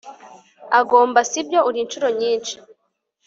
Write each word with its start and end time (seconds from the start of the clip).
Agomba 0.79 1.19
si 1.29 1.39
byo 1.47 1.59
uri 1.67 1.77
inshuro 1.83 2.07
nyinshi 2.19 2.55